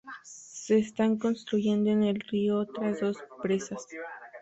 [0.23, 3.85] Se están construyendo en el río otras dos presas.